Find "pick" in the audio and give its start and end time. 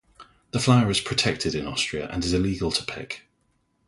2.83-3.27